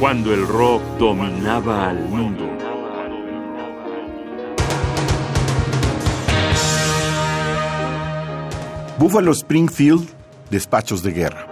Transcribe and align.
cuando 0.00 0.32
el 0.32 0.46
rock 0.48 0.82
dominaba 0.98 1.90
al 1.90 2.08
mundo. 2.08 2.48
Buffalo 8.98 9.32
Springfield, 9.32 10.08
despachos 10.50 11.02
de 11.02 11.12
guerra. 11.12 11.46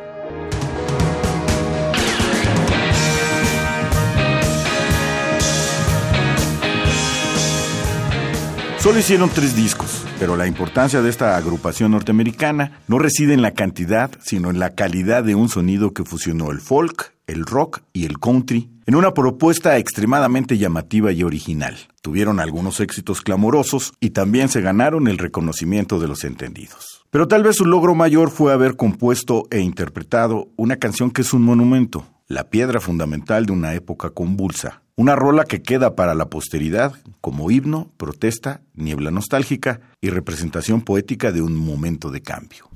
Solo 8.78 8.98
hicieron 8.98 9.28
tres 9.28 9.54
discos, 9.54 10.06
pero 10.18 10.36
la 10.36 10.46
importancia 10.46 11.02
de 11.02 11.10
esta 11.10 11.36
agrupación 11.36 11.90
norteamericana 11.90 12.80
no 12.88 12.98
reside 12.98 13.34
en 13.34 13.42
la 13.42 13.50
cantidad, 13.50 14.10
sino 14.22 14.48
en 14.48 14.58
la 14.58 14.74
calidad 14.74 15.22
de 15.22 15.34
un 15.34 15.50
sonido 15.50 15.92
que 15.92 16.04
fusionó 16.04 16.50
el 16.50 16.62
folk, 16.62 17.17
el 17.28 17.46
rock 17.46 17.82
y 17.92 18.04
el 18.04 18.18
country 18.18 18.68
en 18.86 18.96
una 18.96 19.14
propuesta 19.14 19.76
extremadamente 19.76 20.58
llamativa 20.58 21.12
y 21.12 21.22
original. 21.22 21.76
Tuvieron 22.02 22.40
algunos 22.40 22.80
éxitos 22.80 23.20
clamorosos 23.20 23.92
y 24.00 24.10
también 24.10 24.48
se 24.48 24.62
ganaron 24.62 25.06
el 25.06 25.18
reconocimiento 25.18 26.00
de 26.00 26.08
los 26.08 26.24
entendidos. 26.24 27.04
Pero 27.10 27.28
tal 27.28 27.42
vez 27.42 27.56
su 27.56 27.64
logro 27.64 27.94
mayor 27.94 28.30
fue 28.30 28.52
haber 28.52 28.76
compuesto 28.76 29.44
e 29.50 29.60
interpretado 29.60 30.48
una 30.56 30.76
canción 30.76 31.10
que 31.10 31.22
es 31.22 31.32
un 31.32 31.42
monumento, 31.42 32.06
la 32.26 32.50
piedra 32.50 32.80
fundamental 32.80 33.46
de 33.46 33.52
una 33.52 33.74
época 33.74 34.10
convulsa, 34.10 34.82
una 34.96 35.16
rola 35.16 35.44
que 35.44 35.62
queda 35.62 35.94
para 35.94 36.14
la 36.14 36.28
posteridad 36.28 36.92
como 37.20 37.50
himno, 37.50 37.90
protesta, 37.96 38.62
niebla 38.74 39.10
nostálgica 39.10 39.80
y 40.00 40.10
representación 40.10 40.82
poética 40.82 41.30
de 41.30 41.40
un 41.40 41.56
momento 41.56 42.10
de 42.10 42.20
cambio. 42.20 42.68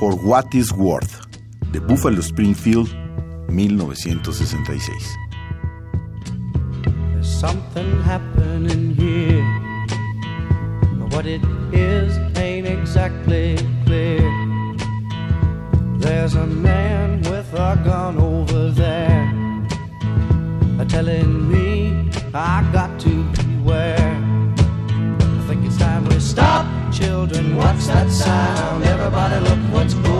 For 0.00 0.14
What 0.14 0.54
Is 0.54 0.72
Worth, 0.72 1.29
de 1.72 1.80
Buffalo 1.80 2.20
Springfield, 2.20 2.88
1966. 3.48 5.16
There's 7.12 7.28
something 7.28 8.02
happening 8.02 8.94
here. 8.94 9.44
What 11.10 11.26
it 11.26 11.42
is 11.72 12.16
ain't 12.36 12.66
exactly 12.66 13.56
clear. 13.84 14.20
There's 15.98 16.34
a 16.34 16.46
man 16.46 17.20
with 17.22 17.52
a 17.52 17.76
gun 17.84 18.18
over 18.18 18.70
there 18.70 19.28
telling 20.88 21.50
me 21.50 22.10
I 22.34 22.68
got 22.72 22.98
to 23.00 23.24
beware. 23.32 24.16
I 25.20 25.44
think 25.46 25.66
it's 25.66 25.78
time 25.78 26.04
we 26.06 26.18
stop, 26.20 26.66
children. 26.92 27.56
What's 27.56 27.86
that 27.88 28.10
sound? 28.10 28.84
Everybody, 28.84 29.40
look 29.48 29.58
what's 29.72 29.94
going 29.94 30.19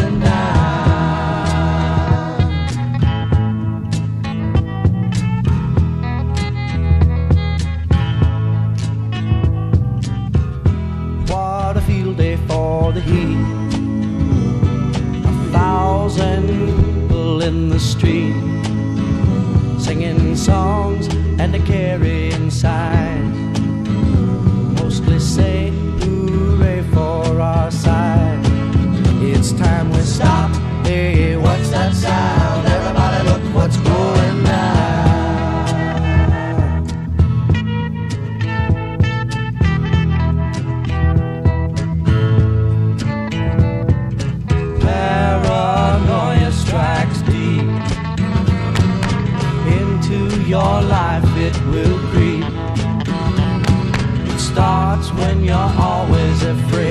time 29.81 29.91
we 29.91 30.01
stop. 30.01 30.51
Hey, 30.85 31.37
what's 31.37 31.69
that 31.69 31.93
sound? 31.93 32.67
Everybody 32.67 33.19
look 33.29 33.43
what's 33.55 33.77
going 33.77 34.43
down. 34.43 35.07
Paranoia 44.81 46.51
strikes 46.51 47.21
deep 47.21 47.67
into 49.79 50.19
your 50.47 50.75
life 50.97 51.25
it 51.47 51.55
will 51.71 51.97
creep. 52.11 52.45
It 54.31 54.39
starts 54.39 55.11
when 55.13 55.43
you're 55.43 55.73
always 55.89 56.43
afraid. 56.43 56.90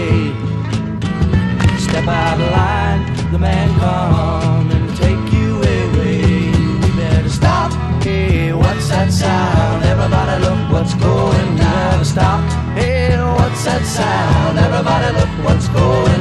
Step 1.90 2.06
out 2.06 2.40
of 2.40 2.50
line, 2.52 3.32
the 3.32 3.38
man 3.40 3.68
come 3.80 4.70
and 4.70 4.96
take 4.96 5.32
you 5.32 5.56
away. 5.58 6.50
You 6.84 6.96
better 6.96 7.28
stop. 7.28 7.72
Hey, 8.00 8.52
what's 8.52 8.88
that 8.90 9.12
sound? 9.12 9.82
Everybody 9.82 10.40
look 10.44 10.70
what's 10.70 10.94
going 10.94 11.56
down. 11.56 12.04
Stop. 12.04 12.48
Hey, 12.78 13.18
what's 13.20 13.64
that 13.64 13.84
sound? 13.84 14.56
Everybody 14.56 15.12
look 15.18 15.44
what's 15.44 15.66
going 15.66 16.04
down. 16.04 16.19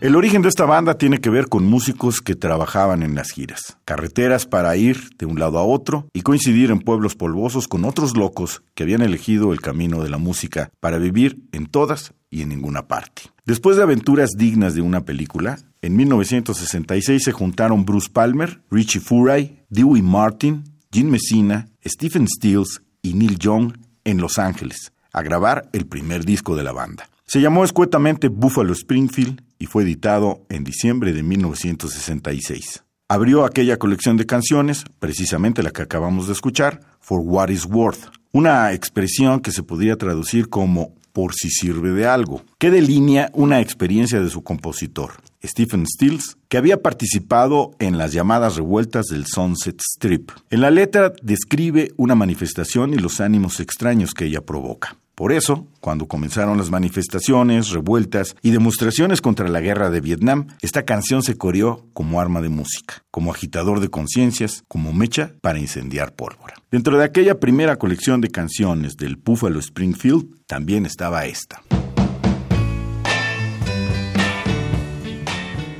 El 0.00 0.14
origen 0.14 0.42
de 0.42 0.48
esta 0.48 0.64
banda 0.64 0.96
tiene 0.96 1.18
que 1.18 1.28
ver 1.28 1.48
con 1.48 1.66
músicos 1.66 2.20
que 2.20 2.36
trabajaban 2.36 3.02
en 3.02 3.16
las 3.16 3.32
giras, 3.32 3.78
carreteras 3.84 4.46
para 4.46 4.76
ir 4.76 5.16
de 5.18 5.26
un 5.26 5.40
lado 5.40 5.58
a 5.58 5.64
otro 5.64 6.06
y 6.12 6.20
coincidir 6.20 6.70
en 6.70 6.78
pueblos 6.78 7.16
polvosos 7.16 7.66
con 7.66 7.84
otros 7.84 8.16
locos 8.16 8.62
que 8.76 8.84
habían 8.84 9.02
elegido 9.02 9.52
el 9.52 9.60
camino 9.60 10.00
de 10.00 10.08
la 10.08 10.18
música 10.18 10.70
para 10.78 10.98
vivir 10.98 11.42
en 11.50 11.66
todas 11.66 12.14
y 12.30 12.42
en 12.42 12.50
ninguna 12.50 12.86
parte. 12.86 13.22
Después 13.44 13.76
de 13.76 13.82
aventuras 13.82 14.30
dignas 14.36 14.76
de 14.76 14.82
una 14.82 15.04
película, 15.04 15.58
en 15.82 15.96
1966 15.96 17.24
se 17.24 17.32
juntaron 17.32 17.84
Bruce 17.84 18.08
Palmer, 18.08 18.60
Richie 18.70 19.00
Furay, 19.00 19.64
Dewey 19.68 20.02
Martin, 20.02 20.62
Gene 20.92 21.10
Messina, 21.10 21.66
Stephen 21.84 22.28
Stills 22.28 22.82
y 23.02 23.14
Neil 23.14 23.36
Young 23.36 23.72
en 24.04 24.20
Los 24.20 24.38
Ángeles 24.38 24.92
a 25.12 25.22
grabar 25.22 25.68
el 25.72 25.86
primer 25.86 26.24
disco 26.24 26.54
de 26.54 26.62
la 26.62 26.70
banda. 26.70 27.08
Se 27.26 27.40
llamó 27.40 27.64
escuetamente 27.64 28.28
Buffalo 28.28 28.72
Springfield 28.72 29.42
y 29.58 29.66
fue 29.66 29.82
editado 29.82 30.44
en 30.48 30.64
diciembre 30.64 31.12
de 31.12 31.22
1966. 31.22 32.84
Abrió 33.08 33.44
aquella 33.44 33.78
colección 33.78 34.16
de 34.16 34.26
canciones, 34.26 34.84
precisamente 34.98 35.62
la 35.62 35.70
que 35.70 35.82
acabamos 35.82 36.26
de 36.26 36.34
escuchar, 36.34 36.80
For 37.00 37.20
What 37.20 37.48
Is 37.48 37.64
Worth, 37.64 38.10
una 38.32 38.72
expresión 38.72 39.40
que 39.40 39.50
se 39.50 39.62
podría 39.62 39.96
traducir 39.96 40.50
como 40.50 40.94
por 41.12 41.34
si 41.34 41.50
sirve 41.50 41.90
de 41.92 42.06
algo, 42.06 42.44
que 42.58 42.70
delinea 42.70 43.30
una 43.32 43.60
experiencia 43.60 44.20
de 44.20 44.30
su 44.30 44.44
compositor, 44.44 45.14
Stephen 45.44 45.86
Stills, 45.86 46.36
que 46.48 46.58
había 46.58 46.82
participado 46.82 47.72
en 47.78 47.98
las 47.98 48.12
llamadas 48.12 48.56
revueltas 48.56 49.06
del 49.06 49.26
Sunset 49.26 49.80
Strip. 49.80 50.30
En 50.50 50.60
la 50.60 50.70
letra 50.70 51.12
describe 51.22 51.92
una 51.96 52.14
manifestación 52.14 52.94
y 52.94 52.98
los 52.98 53.20
ánimos 53.20 53.58
extraños 53.58 54.14
que 54.14 54.26
ella 54.26 54.42
provoca. 54.42 54.96
Por 55.18 55.32
eso, 55.32 55.66
cuando 55.80 56.06
comenzaron 56.06 56.58
las 56.58 56.70
manifestaciones, 56.70 57.70
revueltas 57.70 58.36
y 58.40 58.52
demostraciones 58.52 59.20
contra 59.20 59.48
la 59.48 59.58
guerra 59.60 59.90
de 59.90 60.00
Vietnam, 60.00 60.46
esta 60.62 60.84
canción 60.84 61.24
se 61.24 61.36
coreó 61.36 61.84
como 61.92 62.20
arma 62.20 62.40
de 62.40 62.50
música, 62.50 63.02
como 63.10 63.32
agitador 63.32 63.80
de 63.80 63.88
conciencias, 63.88 64.62
como 64.68 64.92
mecha 64.92 65.32
para 65.40 65.58
incendiar 65.58 66.14
pólvora. 66.14 66.54
Dentro 66.70 66.96
de 66.96 67.04
aquella 67.04 67.40
primera 67.40 67.74
colección 67.74 68.20
de 68.20 68.30
canciones 68.30 68.96
del 68.96 69.16
Buffalo 69.16 69.58
Springfield, 69.58 70.36
también 70.46 70.86
estaba 70.86 71.24
esta. 71.24 71.62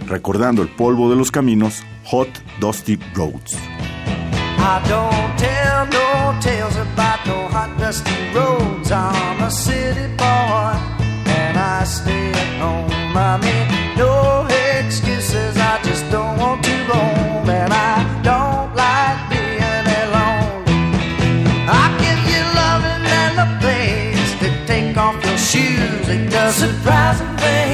Recordando 0.09 0.63
el 0.63 0.69
polvo 0.69 1.11
de 1.11 1.15
los 1.15 1.31
caminos, 1.31 1.85
Hot 2.07 2.29
Dusty 2.59 2.99
Roads. 3.15 3.57
dusty 7.89 8.13
roads. 8.35 8.91
I'm 8.93 9.41
a 9.43 9.51
city 9.51 10.09
boy, 10.23 10.73
and 11.41 11.57
I 11.57 11.85
stay 11.85 12.33
at 12.33 12.61
home. 12.61 13.17
I 13.17 13.39
make 13.39 13.97
no 13.97 14.47
excuses. 14.79 15.57
I 15.57 15.81
just 15.83 16.05
don't 16.11 16.37
want 16.39 16.63
to 16.65 16.75
roam, 16.91 17.49
and 17.49 17.73
I 17.73 17.95
don't 18.29 18.71
like 18.77 19.19
being 19.33 19.87
alone. 20.05 20.65
I 21.81 21.85
give 22.05 22.21
you 22.33 22.43
loving 22.61 23.05
and 23.23 23.37
a 23.47 23.49
place 23.63 24.33
to 24.43 24.49
take 24.67 24.95
off 24.99 25.17
your 25.25 25.39
shoes. 25.39 26.09
It 26.15 26.29
does 26.31 26.57
surprising 26.57 27.35
things. 27.39 27.68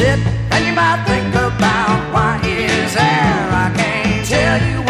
Sit 0.00 0.18
and 0.52 0.64
you 0.64 0.72
might 0.72 1.04
think 1.06 1.34
about 1.34 1.98
why 2.14 2.40
is 2.42 2.94
there. 2.94 3.44
I 3.64 3.66
can't 3.76 4.26
tell 4.26 4.58
you 4.68 4.89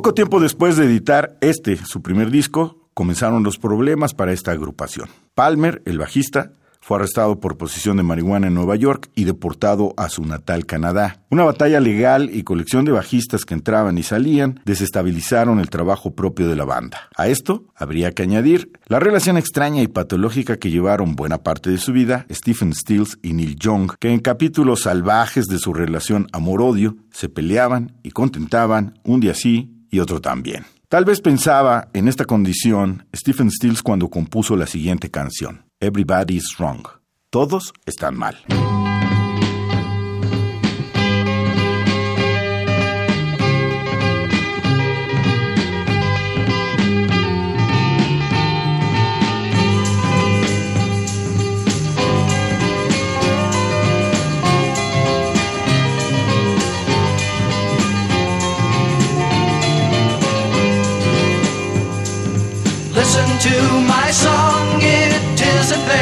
Poco 0.00 0.14
tiempo 0.14 0.40
después 0.40 0.78
de 0.78 0.86
editar 0.86 1.36
este, 1.42 1.76
su 1.76 2.00
primer 2.00 2.30
disco, 2.30 2.88
comenzaron 2.94 3.42
los 3.42 3.58
problemas 3.58 4.14
para 4.14 4.32
esta 4.32 4.50
agrupación. 4.50 5.10
Palmer, 5.34 5.82
el 5.84 5.98
bajista, 5.98 6.52
fue 6.80 6.96
arrestado 6.96 7.38
por 7.38 7.58
posesión 7.58 7.98
de 7.98 8.02
marihuana 8.02 8.46
en 8.46 8.54
Nueva 8.54 8.76
York 8.76 9.10
y 9.14 9.24
deportado 9.24 9.92
a 9.98 10.08
su 10.08 10.24
natal 10.24 10.64
Canadá. 10.64 11.22
Una 11.28 11.44
batalla 11.44 11.80
legal 11.80 12.30
y 12.32 12.44
colección 12.44 12.86
de 12.86 12.92
bajistas 12.92 13.44
que 13.44 13.52
entraban 13.52 13.98
y 13.98 14.02
salían 14.02 14.62
desestabilizaron 14.64 15.60
el 15.60 15.68
trabajo 15.68 16.14
propio 16.14 16.48
de 16.48 16.56
la 16.56 16.64
banda. 16.64 17.10
A 17.14 17.28
esto 17.28 17.66
habría 17.76 18.12
que 18.12 18.22
añadir 18.22 18.72
la 18.86 19.00
relación 19.00 19.36
extraña 19.36 19.82
y 19.82 19.88
patológica 19.88 20.56
que 20.56 20.70
llevaron 20.70 21.14
buena 21.14 21.42
parte 21.42 21.68
de 21.68 21.76
su 21.76 21.92
vida 21.92 22.24
Stephen 22.32 22.72
Stills 22.72 23.18
y 23.20 23.34
Neil 23.34 23.56
Young, 23.56 23.92
que 24.00 24.08
en 24.08 24.20
capítulos 24.20 24.84
salvajes 24.84 25.44
de 25.44 25.58
su 25.58 25.74
relación 25.74 26.26
amor-odio 26.32 26.96
se 27.10 27.28
peleaban 27.28 27.98
y 28.02 28.12
contentaban 28.12 28.98
un 29.04 29.20
día 29.20 29.34
sí 29.34 29.76
y 29.90 30.00
otro 30.00 30.20
también. 30.20 30.64
Tal 30.88 31.04
vez 31.04 31.20
pensaba 31.20 31.88
en 31.92 32.08
esta 32.08 32.24
condición 32.24 33.06
Stephen 33.14 33.50
Stills 33.50 33.82
cuando 33.82 34.08
compuso 34.08 34.56
la 34.56 34.66
siguiente 34.66 35.10
canción, 35.10 35.64
Everybody's 35.78 36.56
Wrong. 36.58 36.86
Todos 37.30 37.72
están 37.86 38.16
mal. 38.16 38.38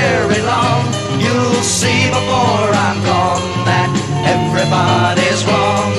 Very 0.09 0.41
long. 0.53 0.83
You'll 1.21 1.65
see 1.81 2.01
before 2.09 2.69
I'm 2.87 2.99
gone 3.05 3.45
that 3.69 3.91
everybody's 4.35 5.41
wrong. 5.49 5.91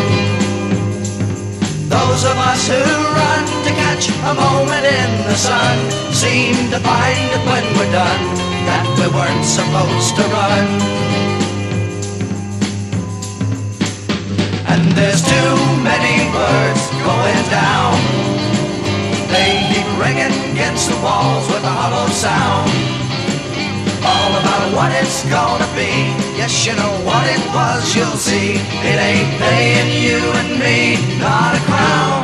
Those 1.96 2.22
of 2.32 2.38
us 2.50 2.62
who 2.72 2.82
run 3.22 3.44
to 3.66 3.72
catch 3.84 4.06
a 4.32 4.34
moment 4.34 4.86
in 4.86 5.10
the 5.30 5.38
sun 5.38 5.78
seem 6.14 6.56
to 6.74 6.80
find 6.90 7.26
it 7.36 7.44
when 7.50 7.66
we're 7.78 7.94
done 7.94 8.24
that 8.70 8.86
we 8.98 9.06
weren't 9.16 9.46
supposed 9.46 10.14
to 10.18 10.26
run. 10.38 10.68
And 14.72 14.84
there's 14.98 15.24
too 15.36 15.54
many 15.92 16.18
words 16.34 16.82
going 17.10 17.44
down. 17.62 17.98
They 19.34 19.52
keep 19.70 19.88
ringing 20.02 20.36
against 20.54 20.90
the 20.90 20.98
walls 21.06 21.46
with 21.52 21.64
a 21.64 21.74
hollow 21.80 22.08
sound. 22.26 23.09
All 24.04 24.32
about 24.40 24.74
what 24.74 24.92
it's 25.02 25.24
gonna 25.28 25.68
be. 25.76 25.92
Yes, 26.40 26.66
you 26.66 26.74
know 26.74 26.94
what 27.04 27.26
it 27.28 27.44
was, 27.52 27.84
you'll 27.96 28.20
see. 28.20 28.56
It 28.90 28.98
ain't 29.10 29.32
paying 29.40 29.92
you 30.06 30.20
and 30.40 30.52
me, 30.60 30.80
not 31.20 31.56
a 31.60 31.62
crown. 31.68 32.24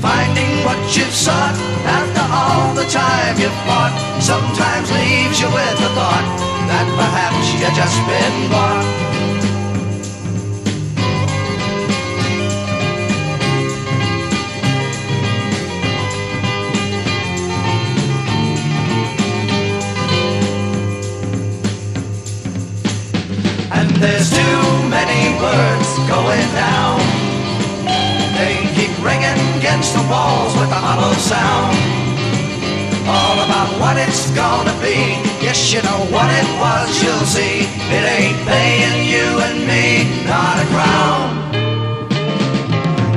Finding 0.00 0.52
what 0.66 0.78
you've 0.96 1.14
sought 1.14 1.56
after 1.98 2.24
all 2.30 2.74
the 2.74 2.86
time 2.86 3.34
you've 3.38 3.58
fought 3.66 3.94
sometimes 4.20 4.86
leaves 4.92 5.40
you 5.40 5.48
with 5.50 5.76
the 5.82 5.90
thought 5.98 6.26
that 6.70 6.86
perhaps 6.94 7.42
you've 7.50 7.74
just 7.74 7.98
been 8.06 8.50
bought. 8.50 9.21
Against 29.82 29.98
the 29.98 30.08
walls 30.08 30.54
with 30.54 30.70
a 30.70 30.78
hollow 30.78 31.12
sound. 31.18 31.74
All 33.02 33.38
about 33.42 33.70
what 33.82 33.96
it's 33.98 34.30
gonna 34.30 34.70
be. 34.78 35.18
Yes, 35.42 35.72
you 35.72 35.82
know 35.82 36.06
what 36.14 36.30
it 36.30 36.46
was, 36.62 37.02
you'll 37.02 37.26
see. 37.26 37.66
It 37.90 38.04
ain't 38.06 38.38
paying 38.46 39.10
you 39.10 39.26
and 39.42 39.58
me, 39.66 40.06
not 40.22 40.54
a 40.62 40.66
crown. 40.70 41.26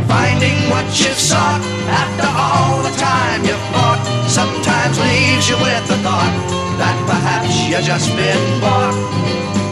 Finding 0.09 0.57
what 0.73 0.87
you've 0.97 1.21
sought 1.21 1.61
after 2.01 2.29
all 2.33 2.81
the 2.81 2.95
time 2.97 3.45
you've 3.45 3.67
fought 3.69 4.01
sometimes 4.25 4.97
leaves 4.97 5.47
you 5.47 5.57
with 5.61 5.85
the 5.87 5.97
thought 6.01 6.33
that 6.81 6.97
perhaps 7.05 7.53
you 7.69 7.77
just 7.85 8.09
been 8.17 8.43
bought. 8.59 9.64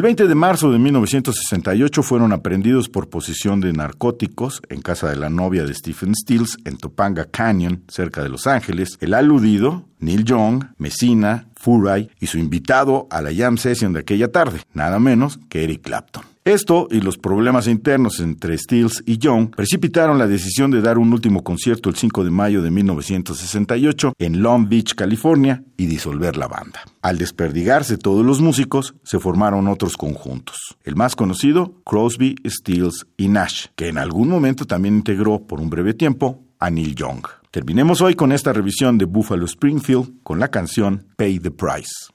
El 0.00 0.04
20 0.04 0.28
de 0.28 0.34
marzo 0.34 0.72
de 0.72 0.78
1968 0.78 2.02
fueron 2.02 2.32
aprendidos 2.32 2.88
por 2.88 3.10
posesión 3.10 3.60
de 3.60 3.74
narcóticos 3.74 4.62
en 4.70 4.80
casa 4.80 5.10
de 5.10 5.16
la 5.16 5.28
novia 5.28 5.64
de 5.66 5.74
Stephen 5.74 6.14
Stills 6.14 6.56
en 6.64 6.78
Topanga 6.78 7.26
Canyon, 7.26 7.84
cerca 7.86 8.22
de 8.22 8.30
Los 8.30 8.46
Ángeles, 8.46 8.96
el 9.02 9.12
aludido 9.12 9.84
Neil 9.98 10.24
Young, 10.24 10.64
Messina, 10.78 11.50
Furray 11.54 12.08
y 12.18 12.28
su 12.28 12.38
invitado 12.38 13.08
a 13.10 13.20
la 13.20 13.30
jam 13.34 13.58
session 13.58 13.92
de 13.92 14.00
aquella 14.00 14.32
tarde, 14.32 14.62
nada 14.72 14.98
menos 14.98 15.38
que 15.50 15.64
Eric 15.64 15.82
Clapton. 15.82 16.29
Esto 16.44 16.88
y 16.90 17.02
los 17.02 17.18
problemas 17.18 17.66
internos 17.66 18.18
entre 18.18 18.56
Stills 18.56 19.02
y 19.04 19.18
Young 19.18 19.50
precipitaron 19.54 20.18
la 20.18 20.26
decisión 20.26 20.70
de 20.70 20.80
dar 20.80 20.96
un 20.96 21.12
último 21.12 21.44
concierto 21.44 21.90
el 21.90 21.96
5 21.96 22.24
de 22.24 22.30
mayo 22.30 22.62
de 22.62 22.70
1968 22.70 24.14
en 24.18 24.42
Long 24.42 24.66
Beach, 24.66 24.94
California, 24.94 25.62
y 25.76 25.84
disolver 25.84 26.38
la 26.38 26.48
banda. 26.48 26.80
Al 27.02 27.18
desperdigarse 27.18 27.98
todos 27.98 28.24
los 28.24 28.40
músicos, 28.40 28.94
se 29.02 29.18
formaron 29.18 29.68
otros 29.68 29.98
conjuntos. 29.98 30.78
El 30.82 30.96
más 30.96 31.14
conocido, 31.14 31.74
Crosby, 31.84 32.36
Stills 32.46 33.06
y 33.18 33.28
Nash, 33.28 33.66
que 33.76 33.88
en 33.88 33.98
algún 33.98 34.30
momento 34.30 34.64
también 34.64 34.96
integró 34.96 35.46
por 35.46 35.60
un 35.60 35.68
breve 35.68 35.92
tiempo 35.92 36.42
a 36.58 36.70
Neil 36.70 36.94
Young. 36.94 37.26
Terminemos 37.50 38.00
hoy 38.00 38.14
con 38.14 38.32
esta 38.32 38.54
revisión 38.54 38.96
de 38.96 39.04
Buffalo 39.04 39.44
Springfield 39.44 40.22
con 40.22 40.40
la 40.40 40.48
canción 40.48 41.06
Pay 41.16 41.40
the 41.40 41.50
Price. 41.50 42.10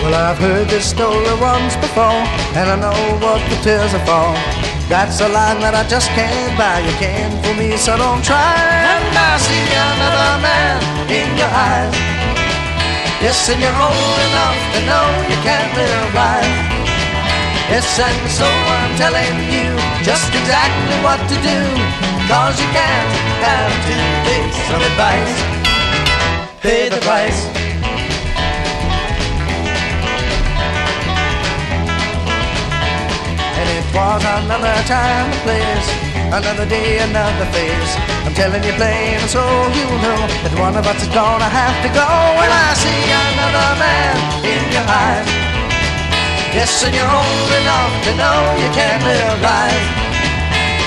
Well, 0.00 0.14
I've 0.16 0.38
heard 0.38 0.68
this 0.68 0.88
story 0.88 1.28
once 1.36 1.76
before, 1.76 2.24
and 2.56 2.66
I 2.72 2.76
know 2.80 3.00
what 3.20 3.40
the 3.52 3.56
tears 3.60 3.92
are 3.92 4.06
for. 4.08 4.32
That's 4.88 5.20
a 5.20 5.28
line 5.28 5.60
that 5.60 5.76
I 5.76 5.84
just 5.92 6.08
can't 6.16 6.56
buy. 6.56 6.80
You 6.80 6.96
can't 6.96 7.36
fool 7.44 7.52
me, 7.52 7.76
so 7.76 8.00
don't 8.00 8.24
try. 8.24 8.56
And 8.96 9.12
I 9.12 9.36
see 9.36 9.68
another 9.76 10.40
man 10.40 10.80
in 11.04 11.28
your 11.36 11.52
eyes. 11.52 11.92
Yes, 13.20 13.44
and 13.52 13.60
you're 13.60 13.76
old 13.76 14.20
enough 14.32 14.58
to 14.72 14.80
know 14.88 15.06
you 15.28 15.38
can't 15.44 15.68
live 15.76 16.10
life. 16.16 16.48
Yes, 17.68 17.84
and 18.00 18.24
so 18.32 18.48
I'm 18.48 18.96
telling 18.96 19.36
you 19.52 19.68
just 20.00 20.32
exactly 20.32 20.96
what 21.04 21.20
to 21.28 21.36
do. 21.44 21.60
Cause 22.24 22.56
you 22.56 22.72
can't 22.72 23.12
have 23.44 23.70
two 23.84 24.04
days 24.24 24.56
of 24.72 24.80
advice. 24.80 25.36
Pay 26.64 26.88
the 26.88 27.00
price. 27.04 27.69
Was 33.94 34.22
another 34.22 34.76
time 34.86 35.26
and 35.26 35.40
place, 35.42 35.88
another 36.30 36.66
day, 36.66 36.98
another 37.02 37.46
face. 37.50 37.92
I'm 38.26 38.34
telling 38.34 38.62
you 38.62 38.72
plain 38.78 39.18
so 39.26 39.42
you 39.74 39.86
know 40.04 40.20
that 40.46 40.54
one 40.58 40.76
of 40.76 40.86
us 40.86 41.02
is 41.02 41.10
gonna 41.10 41.50
have 41.50 41.76
to 41.82 41.90
go. 41.90 42.06
When 42.38 42.50
I 42.50 42.70
see 42.78 43.02
another 43.10 43.70
man 43.82 44.14
in 44.46 44.62
your 44.70 44.86
eyes, 44.86 45.26
yes, 46.54 46.70
and 46.86 46.94
you're 46.94 47.10
old 47.10 47.50
enough 47.62 47.94
to 48.06 48.12
know 48.14 48.38
you 48.62 48.70
can't 48.74 49.02
live 49.02 49.38
life. 49.42 49.86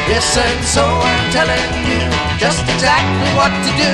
Yes, 0.08 0.28
and 0.36 0.62
so 0.64 0.84
I'm 0.84 1.26
telling 1.32 1.68
you 1.88 2.04
just 2.40 2.64
exactly 2.68 3.32
what 3.36 3.52
to 3.52 3.72
do, 3.76 3.94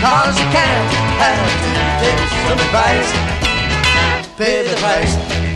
cause 0.00 0.36
you 0.40 0.48
can't 0.52 0.88
have 1.20 1.52
to 1.64 1.70
take 2.00 2.22
some 2.48 2.60
advice. 2.60 3.10
Pay 4.36 4.68
the 4.68 4.76
price. 4.80 5.47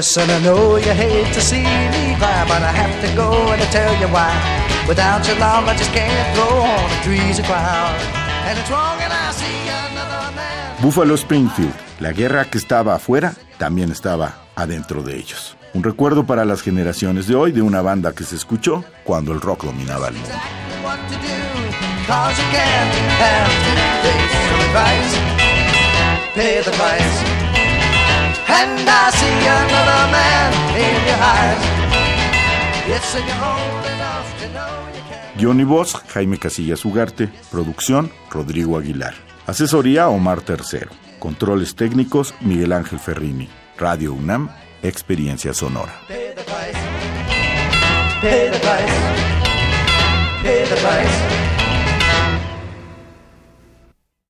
Yes, 0.00 0.16
and 0.16 0.32
I 0.32 0.40
know 0.40 0.76
you 0.76 0.94
hate 0.94 1.30
to 1.34 1.42
see 1.42 1.60
me 1.60 2.16
cry, 2.16 2.46
but 2.48 2.62
I 2.62 2.72
have 2.72 2.94
to 3.04 3.08
go 3.14 3.32
and 3.52 3.60
I 3.60 3.66
tell 3.66 3.92
you 4.00 4.08
why. 4.08 4.32
Without 4.88 5.26
your 5.28 5.36
love, 5.36 5.68
I 5.68 5.76
just 5.76 5.92
can't 5.92 6.34
go 6.34 6.48
on. 6.48 6.88
The 6.88 7.00
trees 7.04 7.38
are 7.38 7.44
crowned, 7.44 8.00
and 8.48 8.58
it's 8.58 8.70
wrong, 8.70 8.96
and 9.04 9.12
I 9.12 9.30
see 9.30 9.68
another 9.68 10.34
man. 10.34 10.80
Buffalo 10.80 11.18
Springfield, 11.18 11.74
la 11.98 12.12
guerra 12.12 12.46
que 12.46 12.56
estaba 12.56 12.94
afuera, 12.94 13.34
también 13.58 13.92
estaba 13.92 14.36
adentro 14.56 15.02
de 15.02 15.18
ellos. 15.18 15.54
Un 15.74 15.82
recuerdo 15.82 16.24
para 16.24 16.46
las 16.46 16.62
generaciones 16.62 17.26
de 17.26 17.34
hoy 17.34 17.52
de 17.52 17.60
una 17.60 17.82
banda 17.82 18.14
que 18.14 18.24
se 18.24 18.36
escuchó 18.36 18.82
cuando 19.04 19.32
el 19.32 19.42
rock 19.42 19.64
dominaba 19.64 20.08
el 20.08 20.14
mundo. 20.14 20.30
Price. 26.70 27.39
And 28.60 28.88
I 28.88 29.10
see 29.18 29.40
another 29.62 30.02
man 30.16 30.50
in 30.86 30.96
your 31.08 31.20
eyes. 31.34 31.62
Yes, 32.88 33.14
and 33.14 33.26
you're 33.28 33.44
old 33.44 33.86
enough 33.94 34.28
to 34.40 34.46
know 34.54 34.72
you 34.94 35.02
can. 35.08 35.38
Johnny 35.38 35.64
Voz, 35.64 35.94
Jaime 36.14 36.38
Casillas 36.38 36.84
Ugarte, 36.84 37.28
producción 37.50 38.12
Rodrigo 38.30 38.76
Aguilar. 38.76 39.14
Asesoría 39.46 40.08
Omar 40.08 40.42
Tercero. 40.42 40.90
Controles 41.18 41.74
técnicos 41.74 42.34
Miguel 42.40 42.72
Ángel 42.72 42.98
Ferrini. 42.98 43.48
Radio 43.78 44.12
UNAM, 44.12 44.50
experiencia 44.82 45.54
sonora. 45.54 45.92
Pay 46.08 46.34
the 46.34 46.42
price. 46.42 46.78
Pay 48.20 48.50
the 48.50 48.58
price. 48.58 48.92
Pay 50.42 50.64
the 50.68 50.76
price. 50.76 51.39